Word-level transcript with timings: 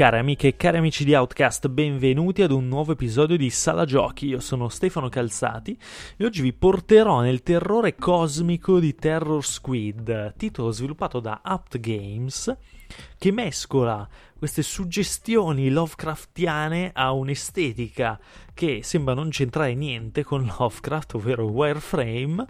Cari 0.00 0.16
amiche 0.16 0.48
e 0.48 0.56
cari 0.56 0.78
amici 0.78 1.04
di 1.04 1.14
Outcast, 1.14 1.68
benvenuti 1.68 2.40
ad 2.40 2.52
un 2.52 2.68
nuovo 2.68 2.92
episodio 2.92 3.36
di 3.36 3.50
Sala 3.50 3.84
Giochi. 3.84 4.28
Io 4.28 4.40
sono 4.40 4.70
Stefano 4.70 5.10
Calzati 5.10 5.78
e 6.16 6.24
oggi 6.24 6.40
vi 6.40 6.54
porterò 6.54 7.20
nel 7.20 7.42
terrore 7.42 7.96
cosmico 7.96 8.78
di 8.78 8.94
Terror 8.94 9.44
Squid, 9.44 10.36
titolo 10.38 10.70
sviluppato 10.70 11.20
da 11.20 11.40
Apt 11.42 11.80
Games 11.80 12.56
che 13.18 13.30
mescola 13.30 14.08
queste 14.38 14.62
suggestioni 14.62 15.68
Lovecraftiane 15.68 16.92
a 16.94 17.12
un'estetica 17.12 18.18
che 18.54 18.80
sembra 18.82 19.12
non 19.12 19.28
c'entrare 19.28 19.74
niente 19.74 20.24
con 20.24 20.50
Lovecraft, 20.58 21.16
ovvero 21.16 21.44
Wireframe. 21.44 22.46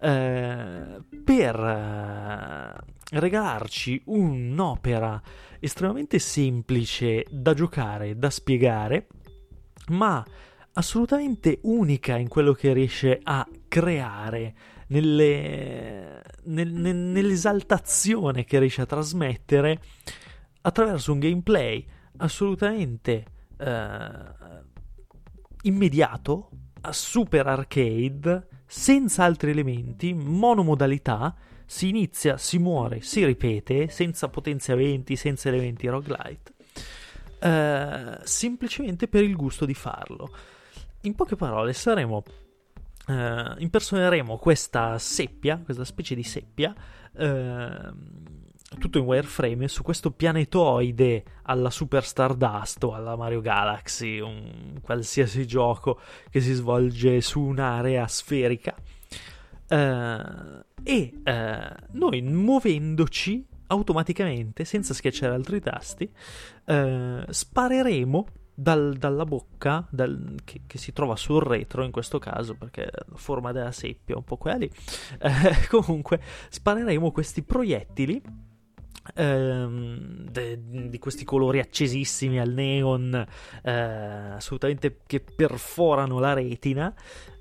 Eh, 0.00 1.02
per 1.24 1.56
eh, 1.56 2.97
regalarci 3.10 4.02
un'opera 4.06 5.20
estremamente 5.60 6.18
semplice 6.18 7.24
da 7.30 7.54
giocare, 7.54 8.18
da 8.18 8.30
spiegare, 8.30 9.06
ma 9.88 10.24
assolutamente 10.74 11.58
unica 11.62 12.16
in 12.16 12.28
quello 12.28 12.52
che 12.52 12.72
riesce 12.72 13.18
a 13.22 13.46
creare, 13.66 14.54
nelle, 14.88 16.22
nel, 16.44 16.72
nel, 16.72 16.96
nell'esaltazione 16.96 18.44
che 18.44 18.58
riesce 18.58 18.82
a 18.82 18.86
trasmettere 18.86 19.80
attraverso 20.62 21.12
un 21.12 21.18
gameplay 21.18 21.84
assolutamente 22.18 23.24
eh, 23.56 24.10
immediato, 25.62 26.50
super 26.90 27.46
arcade, 27.46 28.48
senza 28.66 29.24
altri 29.24 29.50
elementi, 29.50 30.12
monomodalità, 30.14 31.34
si 31.70 31.90
inizia, 31.90 32.38
si 32.38 32.56
muore, 32.58 33.02
si 33.02 33.22
ripete, 33.26 33.88
senza 33.88 34.28
potenziamenti, 34.28 35.16
senza 35.16 35.50
elementi 35.50 35.86
roguelite, 35.86 36.54
eh, 37.40 38.18
semplicemente 38.22 39.06
per 39.06 39.22
il 39.22 39.36
gusto 39.36 39.66
di 39.66 39.74
farlo. 39.74 40.30
In 41.02 41.14
poche 41.14 41.36
parole, 41.36 41.74
saremo, 41.74 42.22
eh, 43.06 43.54
impersoneremo 43.58 44.38
questa 44.38 44.98
seppia, 44.98 45.60
questa 45.62 45.84
specie 45.84 46.14
di 46.14 46.22
seppia, 46.22 46.74
eh, 47.14 47.92
tutto 48.78 48.98
in 48.98 49.04
wireframe, 49.04 49.68
su 49.68 49.82
questo 49.82 50.10
pianetoide 50.10 51.22
alla 51.42 51.68
Super 51.68 52.02
Stardust 52.02 52.82
o 52.84 52.94
alla 52.94 53.14
Mario 53.14 53.42
Galaxy, 53.42 54.20
un 54.20 54.78
qualsiasi 54.80 55.46
gioco 55.46 56.00
che 56.30 56.40
si 56.40 56.54
svolge 56.54 57.20
su 57.20 57.42
un'area 57.42 58.06
sferica 58.06 58.74
Uh, 59.70 60.64
e 60.82 61.12
uh, 61.24 61.86
noi 61.90 62.22
muovendoci 62.22 63.46
automaticamente, 63.66 64.64
senza 64.64 64.94
schiacciare 64.94 65.34
altri 65.34 65.60
tasti, 65.60 66.10
uh, 66.66 67.20
spareremo 67.28 68.26
dal, 68.54 68.94
dalla 68.96 69.24
bocca 69.24 69.86
dal, 69.90 70.36
che, 70.44 70.62
che, 70.66 70.78
si 70.78 70.92
trova 70.92 71.16
sul 71.16 71.42
retro 71.42 71.84
in 71.84 71.92
questo 71.92 72.18
caso 72.18 72.54
perché 72.56 72.88
la 72.90 73.16
forma 73.16 73.52
della 73.52 73.70
seppia 73.70 74.14
è 74.14 74.16
un 74.16 74.24
po' 74.24 74.36
quella 74.36 74.56
lì. 74.56 74.70
Comunque 75.68 76.20
spareremo 76.48 77.12
questi 77.12 77.42
proiettili 77.42 78.20
ehm, 79.14 80.30
de, 80.30 80.88
di 80.88 80.98
questi 80.98 81.24
colori 81.24 81.60
accesissimi 81.60 82.40
al 82.40 82.50
neon 82.50 83.26
assolutamente 83.62 85.00
che 85.06 85.20
perforano 85.20 86.18
la 86.18 86.32
retina 86.32 86.92
eh, 86.92 87.37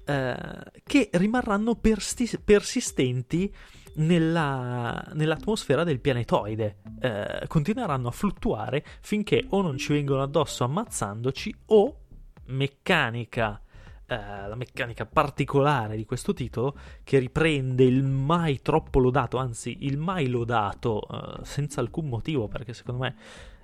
che 0.84 1.10
rimarranno 1.12 1.76
persti- 1.76 2.40
persistenti 2.44 3.54
nella, 3.98 5.04
nell'atmosfera 5.14 5.84
del 5.84 6.00
pianetoide. 6.00 6.78
Eh, 7.00 7.44
continueranno 7.48 8.08
a 8.08 8.12
fluttuare 8.12 8.84
finché 9.02 9.46
o 9.50 9.62
non 9.62 9.78
ci 9.78 9.94
vengono 9.94 10.22
addosso 10.22 10.64
ammazzandoci 10.64 11.56
o 11.68 11.98
meccanica. 12.46 13.62
Uh, 14.10 14.48
la 14.48 14.56
meccanica 14.56 15.06
particolare 15.06 15.98
di 15.98 16.06
questo 16.06 16.32
titolo 16.32 16.78
che 17.04 17.20
riprende 17.20 17.84
il 17.84 18.04
mai 18.04 18.62
troppo 18.62 19.00
lodato, 19.00 19.36
anzi 19.36 19.80
il 19.82 19.98
mai 19.98 20.28
lodato 20.30 21.02
uh, 21.10 21.44
senza 21.44 21.82
alcun 21.82 22.08
motivo 22.08 22.48
perché 22.48 22.74
secondo 22.74 23.02
me 23.02 23.16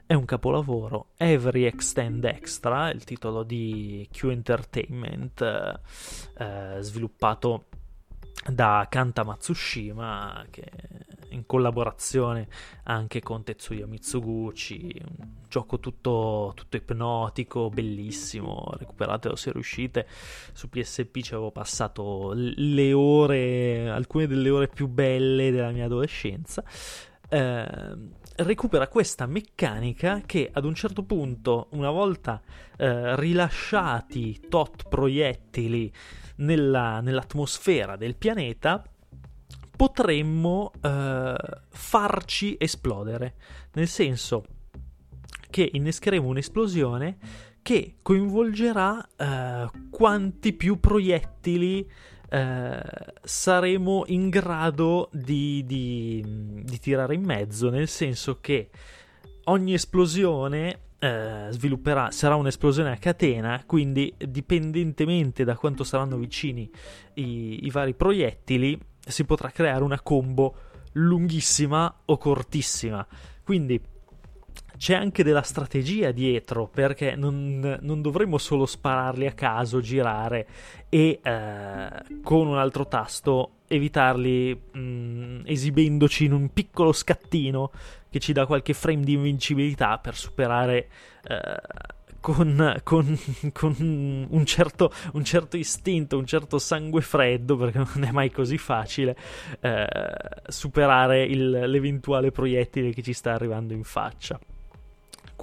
è 0.06 0.14
un 0.14 0.25
capolavoro. 0.25 1.08
Every 1.18 1.64
Extend 1.64 2.24
Extra, 2.25 2.91
il 2.91 3.03
titolo 3.03 3.44
di 3.44 4.08
Q 4.12 4.25
Entertainment, 4.25 5.41
eh, 5.41 6.78
sviluppato 6.80 7.66
da 8.46 8.88
Kanta 8.90 9.24
Matsushima, 9.24 10.46
che 10.50 10.69
in 11.30 11.46
collaborazione 11.46 12.47
anche 12.84 13.22
con 13.22 13.44
Tetsuya 13.44 13.88
Mitsuguchi, 13.88 15.02
un 15.18 15.28
gioco 15.47 15.80
tutto, 15.80 16.52
tutto 16.56 16.78
ipnotico, 16.78 17.69
bellissimo, 17.69 18.74
recuperatelo 18.78 19.36
se 19.36 19.52
riuscite, 19.52 20.08
su 20.52 20.69
PSP 20.69 21.22
ci 21.22 21.34
avevo 21.34 21.52
passato 21.52 22.34
le 22.36 22.94
ore, 22.94 23.90
alcune 23.90 24.28
delle 24.28 24.50
ore 24.50 24.68
più 24.68 24.88
belle 24.88 25.52
della 25.52 25.72
mia 25.72 25.86
adolescenza. 25.86 26.63
Eh, 27.30 28.22
recupera 28.38 28.88
questa 28.88 29.26
meccanica 29.26 30.22
che 30.26 30.50
ad 30.52 30.66
un 30.66 30.74
certo 30.74 31.04
punto, 31.04 31.68
una 31.72 31.92
volta 31.92 32.42
eh, 32.78 33.16
rilasciati 33.16 34.48
tot 34.50 34.88
proiettili 34.88 35.92
nella, 36.38 37.00
nell'atmosfera 37.02 37.96
del 37.96 38.16
pianeta, 38.16 38.84
potremmo 39.76 40.72
eh, 40.82 41.36
farci 41.70 42.56
esplodere. 42.60 43.36
Nel 43.74 43.88
senso 43.88 44.46
che 45.50 45.70
innescheremo 45.72 46.28
un'esplosione 46.28 47.18
che 47.62 47.96
coinvolgerà 48.02 49.08
eh, 49.16 49.70
quanti 49.90 50.54
più 50.54 50.80
proiettili 50.80 51.90
eh, 52.34 52.82
saremo 53.22 54.06
in 54.08 54.30
grado 54.30 55.08
di, 55.12 55.64
di, 55.68 56.64
di, 56.64 56.80
tirare 56.80 57.14
in 57.14 57.24
mezzo, 57.24 57.70
nel 57.70 57.88
senso 57.88 58.40
che 58.42 58.72
ogni 59.44 59.76
esplosione 59.76 60.80
eh, 60.98 61.46
svilupperà, 61.52 62.10
sarà 62.10 62.36
un'esplosione 62.36 62.90
a 62.90 62.98
catena, 62.98 63.62
quindi 63.68 64.16
dipendentemente 64.18 65.44
da 65.44 65.56
quanto 65.56 65.84
saranno 65.84 66.18
vicini 66.18 66.68
i, 67.14 67.66
i 67.66 67.70
vari 67.70 67.94
proiettili, 67.94 68.80
si 69.00 69.26
potrà 69.26 69.52
creare 69.52 69.84
una 69.84 70.02
combo 70.02 70.56
lunghissima 70.94 72.02
o 72.06 72.18
cortissima. 72.18 73.06
Quindi 73.44 73.80
c'è 74.84 74.96
anche 74.96 75.24
della 75.24 75.44
strategia 75.44 76.12
dietro 76.12 76.68
perché 76.68 77.16
non, 77.16 77.78
non 77.80 78.02
dovremmo 78.02 78.38
solo 78.38 78.66
spararli 78.66 79.26
a 79.26 79.32
caso, 79.32 79.80
girare 79.80 80.46
e 80.90 81.22
eh, 81.24 81.90
con 82.22 82.48
un 82.48 82.58
altro 82.58 82.86
tasto 82.90 83.52
evitarli 83.68 84.54
mh, 84.74 84.80
mm, 84.80 85.40
esibendoci 85.46 86.26
in 86.26 86.34
un 86.34 86.52
piccolo 86.52 86.92
scattino 86.92 87.72
che 88.10 88.20
ci 88.20 88.34
dà 88.34 88.46
qualche 88.46 88.74
frame 88.74 89.06
di 89.06 89.14
invincibilità 89.14 90.00
per 90.00 90.18
superare 90.18 90.90
eh, 91.30 91.62
con, 92.20 92.82
con, 92.84 93.18
con 93.54 93.76
un, 93.80 94.46
certo, 94.46 94.92
un, 95.14 95.24
certo, 95.24 95.56
istinto, 95.56 96.18
un 96.18 96.26
certo 96.26 96.60
sangue 96.60 97.00
freddo, 97.00 97.56
perché 97.56 97.78
non 97.78 98.04
è 98.04 98.12
mai 98.12 98.32
così 98.32 98.58
facile 98.58 99.16
eh, 99.62 99.88
superare 100.46 101.24
il, 101.24 101.50
l'eventuale 101.52 102.32
proiettile 102.32 102.92
che 102.92 103.02
ci 103.02 103.14
sta 103.14 103.32
arrivando 103.32 103.72
in 103.72 103.86
faccia. 103.86 104.38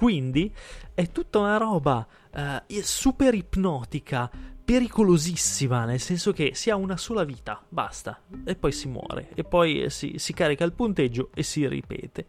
Quindi 0.01 0.51
è 0.95 1.11
tutta 1.11 1.37
una 1.37 1.57
roba 1.57 2.07
uh, 2.33 2.79
super 2.81 3.35
ipnotica, 3.35 4.31
pericolosissima, 4.65 5.85
nel 5.85 5.99
senso 5.99 6.31
che 6.31 6.55
si 6.55 6.71
ha 6.71 6.75
una 6.75 6.97
sola 6.97 7.23
vita, 7.23 7.63
basta, 7.69 8.19
e 8.43 8.55
poi 8.55 8.71
si 8.71 8.87
muore, 8.87 9.29
e 9.35 9.43
poi 9.43 9.91
si, 9.91 10.15
si 10.17 10.33
carica 10.33 10.63
il 10.63 10.73
punteggio 10.73 11.29
e 11.35 11.43
si 11.43 11.67
ripete. 11.67 12.25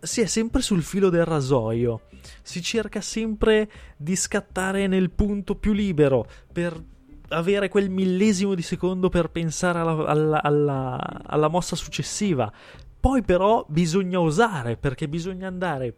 Si 0.00 0.20
è 0.20 0.26
sempre 0.26 0.62
sul 0.62 0.82
filo 0.82 1.10
del 1.10 1.24
rasoio, 1.24 2.08
si 2.42 2.60
cerca 2.60 3.00
sempre 3.00 3.70
di 3.96 4.16
scattare 4.16 4.88
nel 4.88 5.12
punto 5.12 5.54
più 5.54 5.72
libero 5.72 6.26
per 6.52 6.76
avere 7.28 7.68
quel 7.68 7.88
millesimo 7.88 8.56
di 8.56 8.62
secondo 8.62 9.08
per 9.10 9.30
pensare 9.30 9.78
alla, 9.78 10.06
alla, 10.06 10.42
alla, 10.42 11.22
alla 11.24 11.46
mossa 11.46 11.76
successiva. 11.76 12.52
Poi 12.98 13.22
però 13.22 13.64
bisogna 13.68 14.18
osare 14.18 14.76
perché 14.76 15.08
bisogna 15.08 15.46
andare 15.46 15.94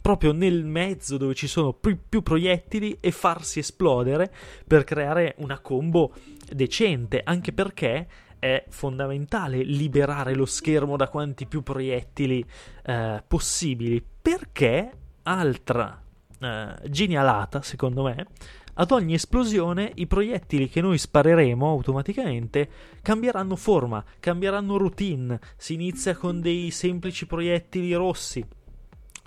proprio 0.00 0.32
nel 0.32 0.64
mezzo 0.64 1.16
dove 1.16 1.34
ci 1.34 1.46
sono 1.46 1.72
più, 1.72 1.98
più, 2.08 2.22
proiettili 2.22 2.98
e 3.00 3.10
farsi 3.10 3.58
esplodere 3.58 4.32
per 4.66 4.84
creare 4.84 5.34
una 5.38 5.58
combo 5.58 6.12
decente, 6.52 7.20
anche 7.24 7.52
perché 7.52 8.06
è 8.38 8.64
fondamentale 8.68 9.62
liberare 9.62 10.34
lo 10.34 10.46
schermo 10.46 10.96
da 10.96 11.08
quanti 11.08 11.46
più 11.46 11.62
proiettili 11.62 12.44
eh, 12.84 13.22
possibili, 13.26 14.02
perché 14.22 14.92
altra 15.24 16.00
eh, 16.38 16.74
genialata, 16.88 17.60
secondo 17.60 18.04
me, 18.04 18.26
ad 18.74 18.92
ogni 18.92 19.14
esplosione 19.14 19.92
i 19.96 20.06
proiettili 20.06 20.68
che 20.68 20.80
noi 20.80 20.96
spareremo 20.96 21.68
automaticamente 21.68 22.68
cambieranno 23.02 23.56
forma, 23.56 24.02
cambieranno 24.18 24.78
routine, 24.78 25.38
si 25.56 25.74
inizia 25.74 26.16
con 26.16 26.40
dei 26.40 26.70
semplici 26.70 27.26
proiettili 27.26 27.92
rossi, 27.92 28.42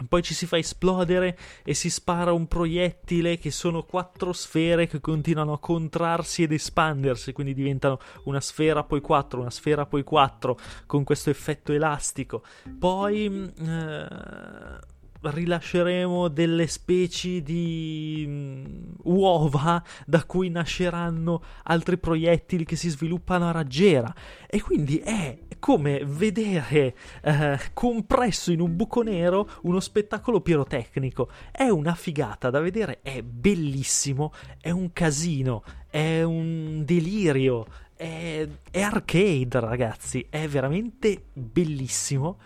poi 0.07 0.21
ci 0.21 0.33
si 0.33 0.45
fa 0.45 0.57
esplodere 0.57 1.37
e 1.63 1.73
si 1.73 1.89
spara 1.89 2.33
un 2.33 2.47
proiettile 2.47 3.37
che 3.37 3.51
sono 3.51 3.83
quattro 3.83 4.33
sfere 4.33 4.87
che 4.87 4.99
continuano 4.99 5.53
a 5.53 5.59
contrarsi 5.59 6.43
ed 6.43 6.51
espandersi, 6.51 7.31
quindi 7.31 7.53
diventano 7.53 7.99
una 8.25 8.41
sfera 8.41 8.83
poi 8.83 9.01
quattro, 9.01 9.41
una 9.41 9.49
sfera 9.49 9.85
poi 9.85 10.03
quattro, 10.03 10.57
con 10.85 11.03
questo 11.03 11.29
effetto 11.29 11.71
elastico. 11.71 12.43
Poi 12.77 13.29
mm, 13.29 13.47
eh, 13.67 14.79
rilasceremo 15.21 16.27
delle 16.27 16.67
specie 16.67 17.41
di 17.41 18.23
um, 18.27 18.72
uova 19.03 19.81
da 20.05 20.23
cui 20.25 20.49
nasceranno 20.49 21.41
altri 21.63 21.97
proiettili 21.97 22.65
che 22.65 22.75
si 22.75 22.89
sviluppano 22.89 23.47
a 23.47 23.51
raggiera. 23.51 24.13
E 24.47 24.61
quindi 24.61 24.97
è 24.97 25.39
come 25.59 26.03
vedere 26.05 26.95
eh, 27.21 27.59
compresso 27.73 28.51
in 28.51 28.59
un 28.59 28.75
buco 28.75 29.01
nero 29.01 29.49
uno 29.63 29.79
spettacolo 29.79 30.41
pirotecnico. 30.41 31.29
È 31.51 31.69
una 31.69 31.95
figata 31.95 32.49
da 32.49 32.59
vedere 32.59 32.99
è 33.01 33.21
bellissimo 33.21 34.33
è 34.59 34.69
un 34.69 34.91
casino 34.93 35.63
è 35.89 36.21
un 36.23 36.83
delirio 36.85 37.65
è, 37.95 38.47
è 38.71 38.81
arcade 38.81 39.59
ragazzi 39.59 40.25
è 40.29 40.47
veramente 40.47 41.25
bellissimo 41.33 42.37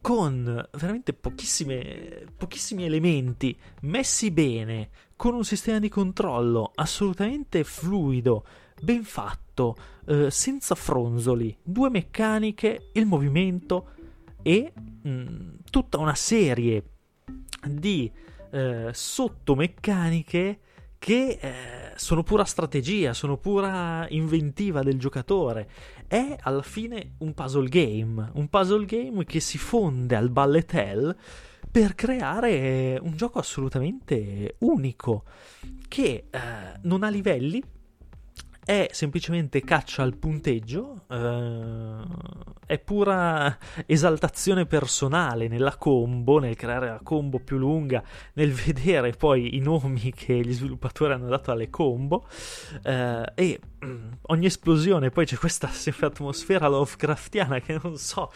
con 0.00 0.68
veramente 0.72 1.14
pochissimi 1.14 2.84
elementi 2.84 3.56
messi 3.82 4.30
bene, 4.30 4.90
con 5.16 5.34
un 5.34 5.44
sistema 5.44 5.78
di 5.78 5.88
controllo 5.88 6.72
assolutamente 6.74 7.64
fluido, 7.64 8.44
ben 8.80 9.04
fatto, 9.04 9.76
eh, 10.06 10.30
senza 10.30 10.74
fronzoli, 10.74 11.56
due 11.62 11.90
meccaniche, 11.90 12.90
il 12.92 13.06
movimento 13.06 13.90
e 14.42 14.72
mh, 14.74 15.08
mm, 15.08 15.54
tutta 15.70 15.98
una 15.98 16.14
serie 16.14 16.84
di 17.66 18.10
eh, 18.50 18.90
sottomeccaniche 18.92 20.58
che 20.98 21.38
eh, 21.40 21.92
sono 21.96 22.22
pura 22.22 22.44
strategia, 22.44 23.12
sono 23.12 23.36
pura 23.36 24.06
inventiva 24.08 24.82
del 24.82 24.98
giocatore. 24.98 25.68
È 26.06 26.36
alla 26.40 26.62
fine 26.62 27.16
un 27.18 27.34
puzzle 27.34 27.68
game, 27.68 28.30
un 28.34 28.48
puzzle 28.48 28.86
game 28.86 29.24
che 29.24 29.40
si 29.40 29.58
fonde 29.58 30.16
al 30.16 30.30
bullet 30.30 30.72
hell 30.72 31.16
per 31.74 31.96
creare 31.96 33.00
un 33.02 33.16
gioco 33.16 33.40
assolutamente 33.40 34.54
unico 34.58 35.24
che 35.88 36.28
eh, 36.30 36.38
non 36.82 37.02
ha 37.02 37.08
livelli 37.08 37.60
è 38.64 38.88
semplicemente 38.92 39.60
caccia 39.60 40.02
al 40.02 40.16
punteggio, 40.16 41.04
eh, 41.10 42.02
è 42.66 42.78
pura 42.78 43.58
esaltazione 43.84 44.64
personale 44.64 45.48
nella 45.48 45.76
combo, 45.76 46.38
nel 46.38 46.56
creare 46.56 46.88
la 46.88 47.00
combo 47.02 47.38
più 47.40 47.58
lunga, 47.58 48.02
nel 48.34 48.52
vedere 48.64 49.12
poi 49.12 49.56
i 49.56 49.60
nomi 49.60 50.12
che 50.12 50.40
gli 50.40 50.52
sviluppatori 50.52 51.12
hanno 51.12 51.28
dato 51.28 51.50
alle 51.50 51.68
combo 51.68 52.26
eh, 52.82 53.32
e 53.34 53.60
mm, 53.84 54.12
ogni 54.28 54.46
esplosione 54.46 55.10
poi 55.10 55.26
c'è 55.26 55.36
questa 55.36 55.70
atmosfera 56.00 56.66
Lovecraftiana 56.68 57.60
che 57.60 57.78
non 57.82 57.98
so 57.98 58.32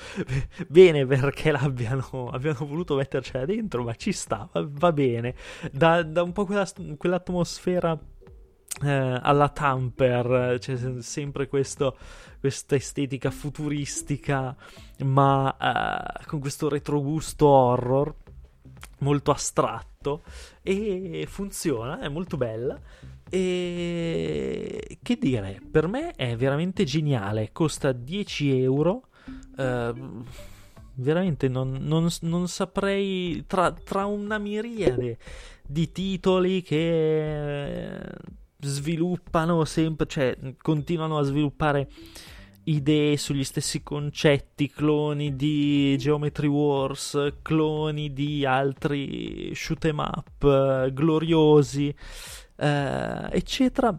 bene 0.68 1.06
perché 1.06 1.50
l'abbiano 1.50 2.28
abbiano 2.30 2.66
voluto 2.66 2.96
mettercela 2.96 3.46
dentro, 3.46 3.82
ma 3.82 3.94
ci 3.94 4.12
sta, 4.12 4.46
va, 4.52 4.66
va 4.68 4.92
bene, 4.92 5.34
da, 5.72 6.02
da 6.02 6.22
un 6.22 6.32
po' 6.32 6.44
quella, 6.44 6.68
quell'atmosfera 6.98 7.98
eh, 8.82 9.20
alla 9.22 9.48
Tamper 9.48 10.58
c'è 10.58 11.00
sempre 11.02 11.48
questo, 11.48 11.96
questa 12.38 12.76
estetica 12.76 13.30
futuristica 13.30 14.54
ma 15.04 15.56
eh, 15.56 16.24
con 16.26 16.40
questo 16.40 16.68
retrogusto 16.68 17.46
horror 17.46 18.14
molto 18.98 19.30
astratto 19.30 20.22
e 20.62 21.26
funziona, 21.28 22.00
è 22.00 22.08
molto 22.08 22.36
bella 22.36 22.80
e 23.30 24.98
che 25.02 25.18
dire, 25.18 25.60
per 25.70 25.86
me 25.86 26.12
è 26.12 26.34
veramente 26.36 26.84
geniale, 26.84 27.50
costa 27.52 27.92
10 27.92 28.62
euro. 28.62 29.08
Eh, 29.56 29.92
veramente 30.94 31.48
non, 31.48 31.78
non, 31.82 32.08
non 32.22 32.48
saprei 32.48 33.44
tra, 33.46 33.70
tra, 33.72 34.06
una 34.06 34.38
miriade 34.38 35.18
di 35.64 35.92
titoli 35.92 36.62
che 36.62 38.00
sviluppano 38.60 39.64
sempre, 39.64 40.06
cioè 40.06 40.36
continuano 40.60 41.18
a 41.18 41.22
sviluppare 41.22 41.88
idee 42.64 43.16
sugli 43.16 43.44
stessi 43.44 43.82
concetti, 43.82 44.68
cloni 44.68 45.36
di 45.36 45.96
Geometry 45.98 46.48
Wars, 46.48 47.34
cloni 47.40 48.12
di 48.12 48.44
altri 48.44 49.52
shoot 49.54 49.84
'em 49.86 49.98
up 49.98 50.90
gloriosi, 50.92 51.94
eh, 52.56 53.28
eccetera. 53.30 53.98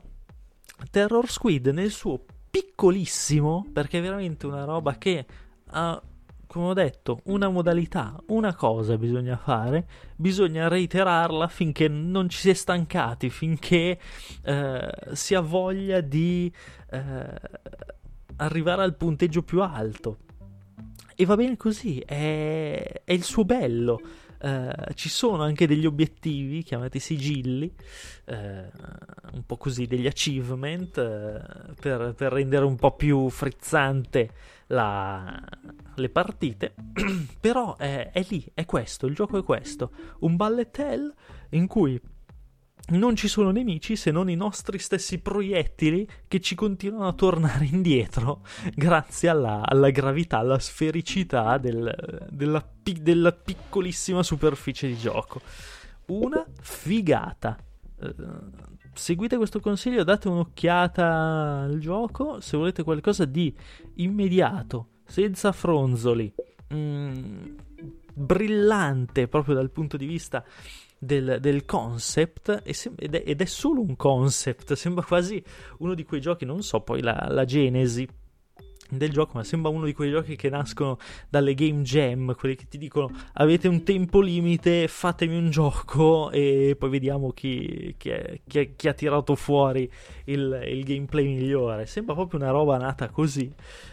Terror 0.92 1.30
Squid 1.30 1.68
nel 1.68 1.92
suo 1.92 2.24
piccolissimo, 2.50 3.66
perché 3.74 4.00
è 4.00 4.02
veramente 4.02 4.46
una 4.46 4.66
roba 4.66 4.98
che 4.98 5.26
ha 5.72 6.02
come 6.50 6.66
ho 6.66 6.74
detto, 6.74 7.20
una 7.26 7.48
modalità, 7.48 8.20
una 8.30 8.56
cosa 8.56 8.98
bisogna 8.98 9.38
fare, 9.38 9.88
bisogna 10.16 10.68
reiterarla 10.68 11.48
finché 11.48 11.88
non 11.88 12.28
ci 12.28 12.40
si 12.40 12.50
è 12.50 12.56
stancati, 12.56 13.30
finché 13.30 14.00
eh, 14.42 14.90
si 15.12 15.36
ha 15.36 15.42
voglia 15.42 16.02
di 16.02 16.52
eh, 16.90 17.40
arrivare 18.38 18.82
al 18.82 18.96
punteggio 18.96 19.44
più 19.44 19.62
alto. 19.62 20.18
E 21.16 21.24
va 21.24 21.36
bene 21.36 21.56
così, 21.56 22.00
è, 22.00 23.02
è 23.04 23.14
il 23.14 23.24
suo 23.24 23.46
bello. 23.46 24.02
Uh, 24.42 24.94
ci 24.94 25.10
sono 25.10 25.44
anche 25.44 25.68
degli 25.68 25.86
obiettivi 25.86 26.64
chiamati 26.64 26.98
sigilli, 27.00 27.72
uh, 28.28 28.34
un 28.34 29.44
po' 29.46 29.58
così, 29.58 29.86
degli 29.86 30.08
achievement 30.08 30.96
uh, 30.96 31.74
per, 31.80 32.14
per, 32.16 32.32
rendere 32.32 32.64
un 32.64 32.78
po' 32.78 32.96
più 32.96 33.30
frizzante 33.30 34.32
la, 34.70 35.42
le 35.96 36.10
partite, 36.10 36.74
però 37.40 37.76
è, 37.78 38.12
è, 38.12 38.26
lì, 38.30 38.46
è 38.54 38.66
questo, 38.66 39.06
il 39.06 39.16
gioco 39.16 39.38
è 39.38 39.44
questo, 39.44 39.92
un 40.20 40.36
ballet 40.36 40.78
hell 40.80 41.14
in 41.52 41.68
cui 41.68 42.00
non 42.90 43.16
ci 43.16 43.28
sono 43.28 43.52
nemici 43.52 43.96
se 43.96 44.10
non 44.10 44.30
i 44.30 44.36
nostri 44.36 44.80
stessi 44.80 45.20
proiettili 45.20 46.08
che 46.28 46.40
ci 46.40 46.56
continuano 46.56 47.08
a 47.08 47.14
tornare 47.14 47.66
indietro 47.72 48.44
grazie 48.74 49.30
alla, 49.30 49.62
alla 49.64 49.90
gravità, 49.90 50.40
alla 50.40 50.60
sfericità 50.60 51.58
del, 51.58 52.28
della, 52.30 52.66
della 52.82 53.32
piccolissima 53.32 54.24
superficie 54.24 54.88
di 54.88 54.98
gioco. 54.98 55.42
Una 56.08 56.44
figata. 56.62 57.58
Seguite 59.00 59.38
questo 59.38 59.62
consiglio, 59.62 60.04
date 60.04 60.28
un'occhiata 60.28 61.62
al 61.62 61.80
gioco 61.80 62.42
se 62.42 62.58
volete 62.58 62.84
qualcosa 62.84 63.24
di 63.24 63.56
immediato, 63.96 64.90
senza 65.06 65.54
fronzoli, 65.54 66.32
mm, 66.74 67.56
brillante 68.14 69.30
proprio 69.30 69.56
dal 69.56 69.72
punto 69.72 69.96
di 69.96 70.06
vista 70.06 70.44
del, 70.98 71.38
del 71.40 71.64
concept 71.64 72.62
ed 72.66 73.16
è, 73.16 73.24
ed 73.26 73.42
è, 73.42 73.46
solo 73.46 73.80
un 73.80 73.96
concept, 73.96 74.74
sembra 74.76 75.06
quasi 75.06 75.42
uno 75.78 75.94
di 75.94 76.04
quei 76.04 76.20
giochi, 76.20 76.44
non 76.44 76.62
so 76.62 76.82
poi 76.82 77.02
la, 77.02 77.26
la 77.30 77.46
genesi 77.46 78.06
del 78.90 79.12
gioco, 79.12 79.34
ma 79.36 79.44
sembra 79.44 79.72
uno 79.72 79.86
di 79.86 79.94
quei 79.94 80.10
giochi 80.12 80.36
che 80.36 80.50
nascono 80.50 80.98
dalle 81.30 81.54
game 81.54 81.82
jam, 81.82 82.36
quelli 82.36 82.56
che 82.56 82.68
ti 82.68 82.78
dicono 82.78 83.12
avete 83.34 83.68
un 83.68 83.84
tempo 83.84 84.20
limite, 84.22 84.88
fatemi 84.88 85.36
un 85.36 85.50
gioco 85.50 86.32
e 86.32 86.76
poi 86.78 86.90
vediamo 86.90 87.32
chi, 87.32 87.96
chi, 87.98 88.10
è, 88.10 88.40
chi, 88.48 88.60
è, 88.60 88.76
chi 88.76 88.88
ha 88.88 88.94
tirato 88.94 89.36
fuori 89.36 89.90
il, 90.26 90.62
il, 90.68 90.84
gameplay 90.84 91.26
migliore. 91.26 91.86
Sembra 91.86 92.16
proprio 92.16 92.40
una 92.40 92.52
roba 92.52 92.78
nata 92.78 93.10
così 93.10 93.52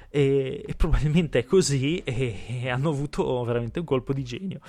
e, 0.08 0.64
e 0.66 0.74
probabilmente 0.74 1.40
è 1.40 1.44
così 1.44 1.98
e, 1.98 2.62
e, 2.62 2.70
hanno 2.70 2.90
avuto 2.90 3.42
veramente 3.44 3.78
un 3.78 3.84
colpo 3.84 4.12
di 4.12 4.24
genio. 4.24 4.60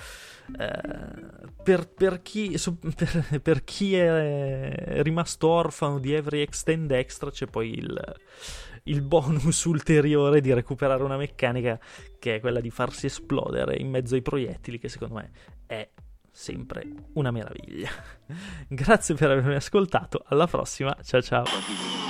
Uh, 0.48 1.48
per, 1.62 1.88
per, 1.88 2.22
chi, 2.22 2.56
per, 2.96 3.40
per, 3.42 3.64
chi, 3.64 3.96
è 3.96 5.02
rimasto 5.02 5.48
orfano 5.48 5.98
di 5.98 6.14
Every 6.14 6.40
Extend 6.40 6.90
Extra 6.90 7.30
c'è 7.30 7.46
poi 7.46 7.78
il 7.78 8.16
il 8.88 9.02
bonus 9.02 9.64
ulteriore 9.64 10.40
di 10.40 10.52
recuperare 10.52 11.02
una 11.02 11.16
meccanica 11.16 11.78
che 12.18 12.36
è 12.36 12.40
quella 12.40 12.60
di 12.60 12.70
farsi 12.70 13.06
esplodere 13.06 13.76
in 13.76 13.88
mezzo 13.88 14.14
ai 14.14 14.22
proiettili, 14.22 14.78
che 14.78 14.88
secondo 14.88 15.14
me 15.14 15.30
è 15.66 15.88
sempre 16.30 16.86
una 17.14 17.30
meraviglia. 17.30 17.90
Grazie 18.68 19.14
per 19.14 19.30
avermi 19.30 19.54
ascoltato, 19.54 20.24
alla 20.26 20.46
prossima, 20.46 20.96
ciao 21.02 21.22
ciao. 21.22 22.07